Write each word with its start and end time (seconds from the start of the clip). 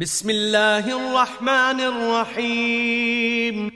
بسم 0.00 0.30
الله 0.30 0.84
الرحمن 1.00 1.80
الرحيم 1.80 3.70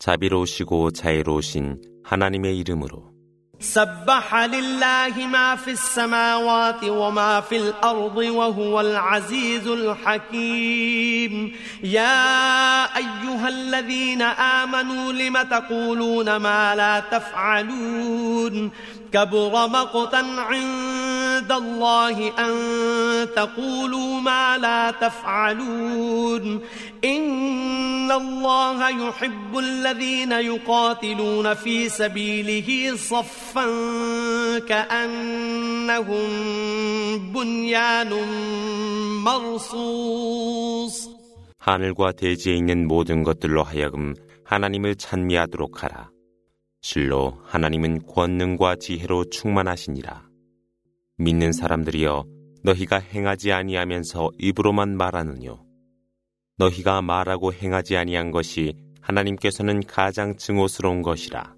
자비로우시고 0.00 0.90
자애로우신 0.90 1.80
하나님의 2.02 2.58
이름으로 2.58 3.14
سبح 3.60 4.34
لله 4.34 5.14
ما 5.26 5.54
في 5.56 5.70
السماوات 5.70 6.82
وما 6.84 7.40
في 7.40 7.56
الأرض 7.56 8.16
وهو 8.16 8.80
العزيز 8.80 9.66
الحكيم 9.66 11.52
يا 11.84 12.20
أيها 12.96 13.48
الذين 13.48 14.22
آمنوا 14.22 15.12
لم 15.12 15.36
تقولون 15.42 16.36
ما 16.36 16.74
لا 16.74 17.00
تفعلون 17.00 18.70
كبر 19.14 19.52
مقتا 19.68 20.22
عند 20.38 21.52
الله 21.52 22.28
أن 22.38 22.54
تقولوا 23.36 24.20
ما 24.20 24.58
لا 24.58 24.90
تفعلون 24.90 26.60
إن 27.04 28.12
الله 28.12 29.06
يحب 29.08 29.58
الذين 29.58 30.32
يقاتلون 30.32 31.54
في 31.54 31.88
سبيله 31.88 32.96
صفا 32.96 33.64
كأنهم 34.58 36.28
بنيان 37.32 38.10
مرصوص 39.24 41.14
하늘과 41.66 42.02
대지에 42.20 42.54
있는 42.58 42.72
모든 42.86 43.08
것들로 43.22 43.62
하여금 43.62 44.12
하나님을 44.44 44.84
찬미하도록 44.96 45.82
하라. 45.82 46.13
실로 46.84 47.32
하나님은 47.44 48.04
권능과 48.06 48.76
지혜로 48.76 49.30
충만하시니라. 49.30 50.28
믿는 51.16 51.52
사람들이여 51.52 52.24
너희가 52.62 52.98
행하지 52.98 53.52
아니하면서 53.52 54.32
입으로만 54.38 54.94
말하느뇨. 54.94 55.64
너희가 56.58 57.00
말하고 57.00 57.54
행하지 57.54 57.96
아니한 57.96 58.30
것이 58.30 58.74
하나님께서는 59.00 59.80
가장 59.86 60.36
증오스러운 60.36 61.00
것이라. 61.00 61.54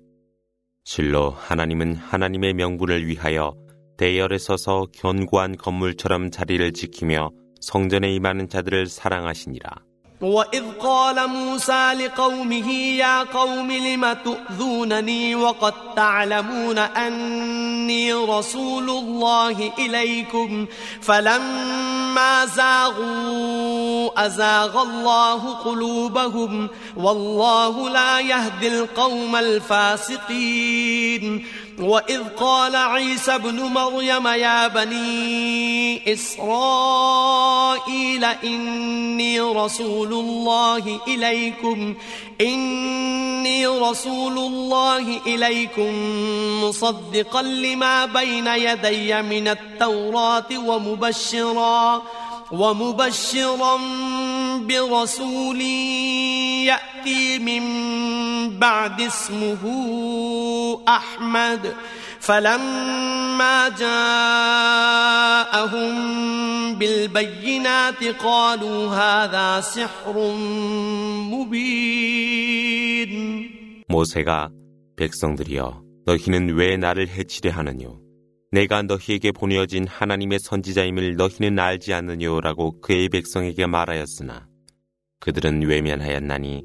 실로 0.85 1.31
하나님은 1.31 1.97
하나님의 1.97 2.55
명분을 2.55 3.09
위하여 3.09 3.53
대열에 3.99 4.39
서서 4.39 4.87
견고한 4.95 5.57
건물처럼 5.57 6.31
자리를 6.31 6.71
지키며 6.71 7.31
성전에 7.61 8.15
임하는 8.15 8.49
자들을 8.49 8.87
사랑하시니라. 8.87 9.86
وإذ 10.21 10.65
قال 10.81 11.27
موسى 11.29 11.93
لقومه 11.93 12.73
يا 12.73 13.23
قوم 13.23 13.73
لم 13.73 14.17
تؤذونني 14.25 15.35
وقد 15.35 15.73
تعلمون 15.97 16.79
أني 16.79 18.13
رسول 18.13 18.91
الله 18.91 19.73
إليكم 19.79 20.67
فلما 21.03 22.47
زاغوا 22.47 23.66
أزاغ 24.17 24.83
الله 24.83 25.53
قلوبهم 25.55 26.69
والله 26.97 27.89
لا 27.89 28.21
يهدي 28.21 28.69
القوم 28.69 29.37
الفاسقين 29.37 31.47
وإذ 31.81 32.23
قال 32.29 32.77
عيسى 32.77 33.35
ابن 33.35 33.61
مريم 33.63 34.27
يا 34.27 34.69
بني 34.69 36.13
إسرائيل 36.13 38.25
إني 38.25 39.41
رسول 39.41 40.13
الله 40.13 41.01
إليكم 41.09 41.95
إني 42.41 43.67
رسول 43.67 44.39
الله 44.39 45.21
إليكم 45.27 45.93
مصدقا 46.65 47.43
لما 47.43 48.07
بين 48.07 48.47
يدي 48.47 49.23
من 49.23 49.49
التوراة 49.49 50.47
ومبشرا 50.67 52.03
ومبشرا 52.53 53.77
برسول 54.69 55.61
يأتي 56.67 57.39
من 57.39 57.61
بعد 58.59 59.01
اسمه 59.01 59.63
أحمد 60.89 61.75
فلما 62.21 63.69
جاءهم 63.69 65.95
بالبينات 66.79 68.05
قالوا 68.05 68.87
هذا 68.95 69.61
سحر 69.61 70.33
مبين 71.35 73.47
모세가 73.89 74.49
백성들이여 74.99 75.61
너희는 76.09 76.35
왜 76.59 76.61
나를 76.77 76.99
해치려 77.09 77.53
하느냐 77.53 77.85
내가 78.53 78.83
너희에게 78.83 79.33
보내어진 79.33 79.87
하나님의 79.89 80.39
선지자임을 80.39 81.17
너희는 81.17 81.59
알지 81.59 81.93
않느뇨라고 81.93 82.81
그의 82.81 83.09
백성에게 83.09 83.67
말하였으나 83.67 84.47
그들은 85.21 85.63
외면하였나니 85.63 86.63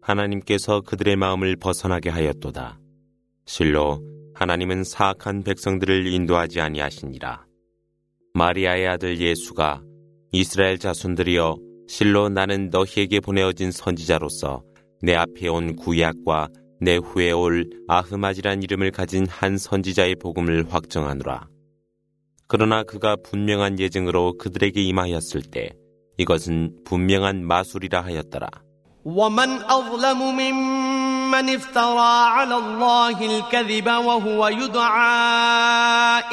하나님께서 0.00 0.82
그들의 0.82 1.16
마음을 1.16 1.56
벗어나게 1.56 2.10
하였도다. 2.10 2.78
실로 3.46 4.00
하나님은 4.34 4.84
사악한 4.84 5.42
백성들을 5.42 6.06
인도하지 6.06 6.60
아니하시니라. 6.60 7.44
마리아의 8.34 8.86
아들 8.86 9.18
예수가 9.18 9.82
이스라엘 10.32 10.78
자손들이여 10.78 11.56
실로 11.88 12.28
나는 12.28 12.70
너희에게 12.70 13.18
보내어진 13.20 13.72
선지자로서 13.72 14.62
내 15.02 15.14
앞에 15.14 15.48
온 15.48 15.74
구약과 15.74 16.48
내 16.80 16.96
후에 16.96 17.30
올 17.32 17.68
아흐마지란 17.88 18.62
이름을 18.62 18.90
가진 18.90 19.26
한 19.28 19.56
선지자의 19.58 20.16
복음을 20.16 20.64
확정하노라. 20.70 21.48
그러나 22.48 22.84
그가 22.84 23.16
분명한 23.24 23.80
예증으로 23.80 24.34
그들에게 24.38 24.80
임하였을 24.82 25.42
때 25.42 25.70
이것은 26.18 26.76
분명한 26.84 27.44
마술이라 27.46 28.04
하였더라. 28.04 28.46
ومن 29.04 29.62
أظلم 29.62 30.18
ممن 30.18 31.48
افترى 31.48 32.28
على 32.36 32.56
الله 32.58 33.18
الكذب 33.26 33.86
وهو 33.86 34.48
يدعى 34.48 35.32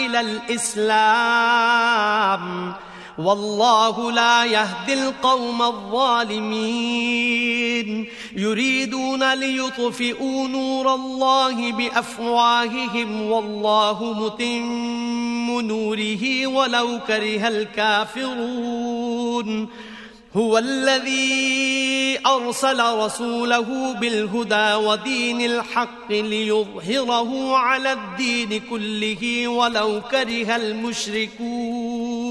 إلى 0.05 0.19
الإسلام 0.19 2.73
والله 3.17 4.11
لا 4.11 4.43
يهدي 4.45 4.93
القوم 4.93 5.61
الظالمين 5.61 8.05
يريدون 8.37 9.33
ليطفئوا 9.33 10.47
نور 10.47 10.93
الله 10.95 11.71
بأفواههم 11.71 13.31
والله 13.31 14.13
متم 14.19 15.61
نوره 15.67 16.47
ولو 16.47 16.99
كره 17.07 17.47
الكافرون 17.47 19.67
هو 20.35 20.57
الذي 20.57 22.19
أرسل 22.25 22.95
رسوله 22.97 23.93
بالهدى 23.93 24.73
ودين 24.87 25.41
الحق 25.41 26.09
ليظهره 26.11 27.57
على 27.57 27.91
الدين 27.93 28.61
كله 28.69 29.47
ولو 29.47 30.01
كره 30.11 30.55
المشركون 30.55 32.22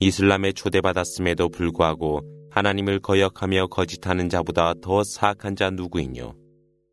이슬람에 0.00 0.52
초대받았음에도 0.52 1.48
불구하고 1.48 2.20
하나님을 2.50 3.00
거역하며 3.00 3.68
거짓하는 3.68 4.28
자보다 4.28 4.74
더 4.80 5.02
사악한 5.02 5.56
자 5.56 5.70
누구이뇨? 5.70 6.34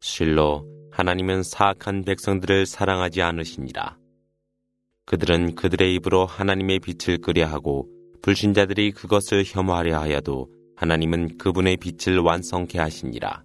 실로 0.01 0.65
하나님은 0.91 1.43
사악한 1.43 2.03
백성들을 2.03 2.65
사랑하지 2.65 3.21
않으십니다 3.21 3.97
그들은 5.05 5.55
그들의 5.55 5.93
입으로 5.95 6.25
하나님의 6.25 6.79
빛을 6.79 7.19
끄려하고 7.19 7.87
불신자들이 8.21 8.91
그것을 8.91 9.43
혐오하려 9.45 9.97
하여도 9.99 10.47
하나님은 10.75 11.37
그분의 11.37 11.77
빛을 11.77 12.19
완성케 12.19 12.79
하십니다 12.79 13.43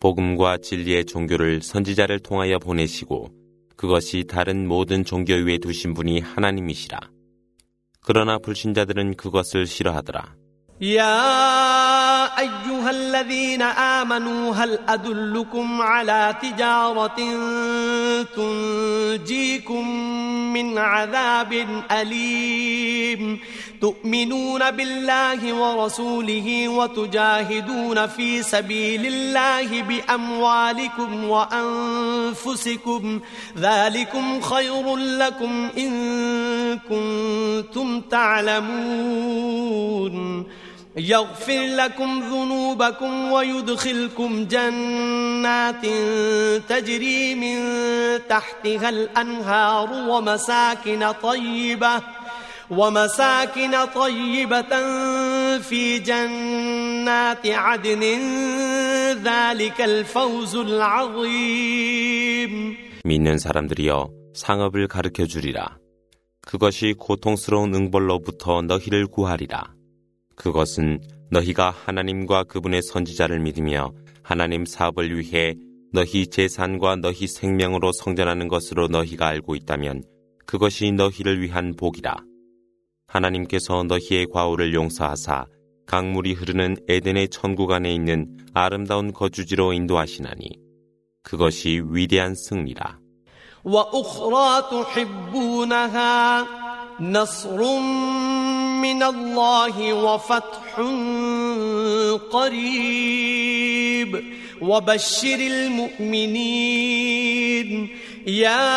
복음과 0.00 0.58
진리의 0.58 1.04
종교를 1.06 1.62
선지자를 1.62 2.20
통하여 2.20 2.58
보내시고 2.58 3.28
그것이 3.76 4.24
다른 4.28 4.66
모든 4.68 5.04
종교 5.04 5.34
위에 5.34 5.58
두신 5.58 5.92
분이 5.92 6.20
하나님이시라. 6.20 6.98
그러나 8.02 8.38
불신자들은 8.38 9.16
그것을 9.16 9.66
싫어하더라. 9.66 10.34
야 10.96 12.09
أيها 12.38 12.90
الذين 12.90 13.62
آمنوا 13.62 14.54
هل 14.54 14.78
أدلكم 14.88 15.82
على 15.82 16.34
تجارة 16.42 17.12
تنجيكم 18.36 19.88
من 20.52 20.78
عذاب 20.78 21.82
أليم 21.90 23.38
تؤمنون 23.80 24.70
بالله 24.70 25.54
ورسوله 25.54 26.68
وتجاهدون 26.68 28.06
في 28.06 28.42
سبيل 28.42 29.06
الله 29.06 29.82
بأموالكم 29.82 31.24
وأنفسكم 31.24 33.20
ذلكم 33.58 34.40
خير 34.40 34.96
لكم 34.96 35.70
إن 35.78 35.90
كنتم 36.88 38.00
تعلمون 38.00 40.46
يغفر 40.96 41.60
لكم 41.76 42.22
ذنوبكم 42.22 43.32
ويدخلكم 43.32 44.44
جنات 44.46 45.86
تجري 46.68 47.34
من 47.34 47.58
تحتها 48.28 48.88
الأنهار 48.88 50.08
ومساكن 50.10 51.10
طيبة 51.22 52.00
ومساكن 52.70 53.84
طيبة 53.94 54.68
في 55.58 55.98
جنات 55.98 57.46
عدن 57.46 58.00
ذلك 59.24 59.80
الفوز 59.80 60.56
العظيم 60.56 62.76
믿는 63.06 63.38
사람들이여 63.38 64.08
상업을 64.34 64.86
가르쳐 64.88 65.24
주리라 65.26 65.78
그것이 66.46 66.92
고통스러운 66.98 67.72
응벌로부터 67.74 68.60
너희를 68.62 69.06
구하리라 69.06 69.64
그것은 70.40 71.02
너희가 71.30 71.68
하나님과 71.70 72.44
그분의 72.44 72.80
선지자를 72.90 73.40
믿으며 73.40 73.92
하나님 74.22 74.64
사업을 74.64 75.18
위해 75.20 75.54
너희 75.92 76.26
재산과 76.28 76.96
너희 76.96 77.26
생명으로 77.26 77.92
성전하는 77.92 78.48
것으로 78.48 78.88
너희가 78.88 79.26
알고 79.26 79.54
있다면 79.54 80.02
그것이 80.46 80.92
너희를 80.92 81.42
위한 81.42 81.74
복이라. 81.76 82.16
하나님께서 83.06 83.82
너희의 83.82 84.28
과오를 84.32 84.72
용서하사 84.72 85.44
강물이 85.84 86.32
흐르는 86.32 86.76
에덴의 86.88 87.28
천국 87.28 87.70
안에 87.72 87.94
있는 87.94 88.38
아름다운 88.54 89.12
거주지로 89.12 89.74
인도하시나니 89.74 90.42
그것이 91.22 91.82
위대한 91.90 92.34
승리라. 92.34 92.98
وأخرى 93.62 94.48
تحبونها 94.70 96.46
نصر 97.02 97.60
من 98.82 99.02
الله 99.02 99.92
وفتح 99.92 100.80
قريب 102.32 104.34
وبشر 104.60 105.34
المؤمنين 105.34 107.88
يا 108.26 108.70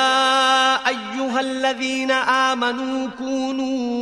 أيها 0.87 1.39
الذين 1.39 2.11
آمنوا 2.11 3.07
كونوا 3.17 3.93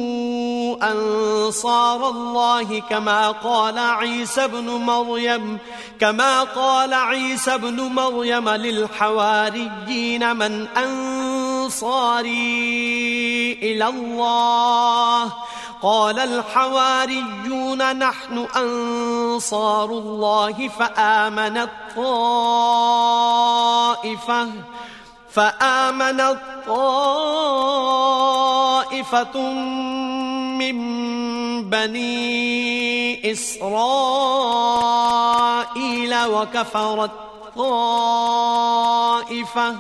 أنصار 0.91 2.09
الله 2.09 2.79
كما 2.89 3.31
قال 3.31 3.77
عيسى 3.77 4.47
بن 4.47 4.65
مريم 4.69 5.57
كما 5.99 6.41
قال 6.43 6.93
عيسى 6.93 7.57
بن 7.57 7.81
مريم 7.81 8.49
للحواريين 8.49 10.35
من 10.35 10.67
أنصاري 10.67 13.53
إلى 13.61 13.87
الله؟ 13.87 15.31
قال 15.81 16.19
الحواريون 16.19 17.95
نحن 17.97 18.47
أنصار 18.55 19.89
الله 19.89 20.67
فآمنت 20.67 21.69
طائفة 21.95 24.49
فآمنت 25.33 26.37
طائفة 26.67 29.39
من 30.59 31.69
بني 31.69 33.31
إسرائيل 33.31 36.15
وكفرت 36.25 37.11
طائفة 37.57 39.75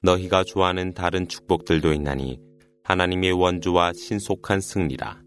너희가 0.04 0.42
좋아하는 0.44 0.92
다른 0.92 1.28
축복들도 1.28 1.92
있나니 1.92 2.38
하나님의 2.82 3.30
원주와 3.32 3.92
신속한 3.94 4.60
승리라. 4.60 5.20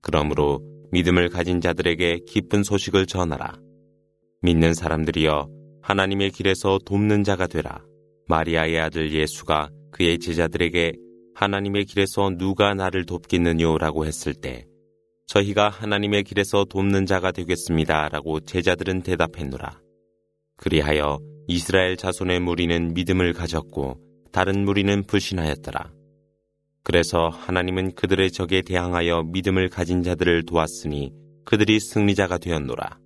그러므로 0.00 0.60
믿음을 0.92 1.28
가진 1.28 1.60
자들에게 1.60 2.20
기쁜 2.28 2.62
소식을 2.62 3.06
전하라. 3.06 3.56
믿는 4.42 4.74
사람들이여 4.74 5.48
하나님의 5.82 6.30
길에서 6.30 6.78
돕는 6.86 7.24
자가 7.24 7.48
되라. 7.48 7.82
마리아의 8.28 8.78
아들 8.80 9.10
예수가 9.12 9.70
그의 9.90 10.20
제자들에게 10.20 10.92
하나님의 11.34 11.86
길에서 11.86 12.30
누가 12.38 12.74
나를 12.74 13.04
돕겠느냐라고 13.06 14.04
했을 14.06 14.34
때 14.34 14.64
저희가 15.32 15.70
하나님의 15.70 16.24
길에서 16.24 16.64
돕는 16.66 17.06
자가 17.06 17.32
되겠습니다. 17.32 18.10
라고 18.10 18.40
제자들은 18.40 19.00
대답했노라. 19.02 19.80
그리하여 20.58 21.20
이스라엘 21.48 21.96
자손의 21.96 22.40
무리는 22.40 22.92
믿음을 22.92 23.32
가졌고 23.32 23.96
다른 24.30 24.62
무리는 24.66 25.02
불신하였더라. 25.02 25.90
그래서 26.84 27.28
하나님은 27.30 27.94
그들의 27.94 28.30
적에 28.30 28.60
대항하여 28.60 29.22
믿음을 29.32 29.68
가진 29.70 30.02
자들을 30.02 30.44
도왔으니 30.44 31.12
그들이 31.46 31.80
승리자가 31.80 32.36
되었노라. 32.36 33.01